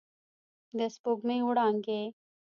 [0.77, 2.01] د سپوږمۍ وړانګې